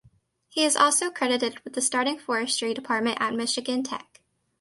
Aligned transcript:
He 0.49 0.65
is 0.65 0.75
also 0.75 1.11
credited 1.11 1.59
with 1.63 1.79
starting 1.83 2.15
the 2.15 2.23
forestry 2.23 2.73
department 2.73 3.19
at 3.21 3.35
Michigan 3.35 3.83
Tech. 3.83 4.23